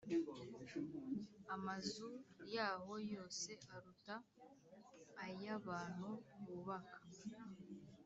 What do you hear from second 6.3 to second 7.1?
bubaka